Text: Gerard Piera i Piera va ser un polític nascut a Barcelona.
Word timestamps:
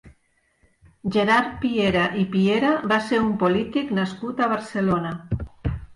Gerard 1.15 1.51
Piera 1.65 2.07
i 2.23 2.25
Piera 2.37 2.73
va 2.93 2.99
ser 3.11 3.19
un 3.27 3.31
polític 3.45 3.95
nascut 3.99 4.43
a 4.43 4.49
Barcelona. 4.55 5.13